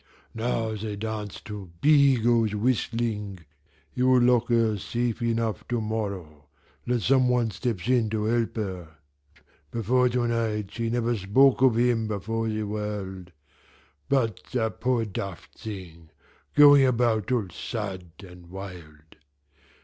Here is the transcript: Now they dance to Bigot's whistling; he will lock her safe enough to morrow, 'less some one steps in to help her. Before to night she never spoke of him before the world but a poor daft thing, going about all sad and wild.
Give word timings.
Now 0.33 0.73
they 0.73 0.95
dance 0.95 1.39
to 1.41 1.69
Bigot's 1.79 2.55
whistling; 2.55 3.41
he 3.91 4.01
will 4.01 4.19
lock 4.19 4.49
her 4.49 4.75
safe 4.79 5.21
enough 5.21 5.63
to 5.67 5.79
morrow, 5.79 6.47
'less 6.87 7.05
some 7.05 7.29
one 7.29 7.51
steps 7.51 7.87
in 7.87 8.09
to 8.09 8.23
help 8.23 8.55
her. 8.55 8.97
Before 9.69 10.09
to 10.09 10.27
night 10.27 10.71
she 10.71 10.89
never 10.89 11.15
spoke 11.15 11.61
of 11.61 11.75
him 11.75 12.07
before 12.07 12.49
the 12.49 12.63
world 12.63 13.31
but 14.09 14.55
a 14.55 14.71
poor 14.71 15.05
daft 15.05 15.59
thing, 15.59 16.09
going 16.55 16.83
about 16.83 17.31
all 17.31 17.49
sad 17.51 18.05
and 18.25 18.47
wild. 18.49 19.17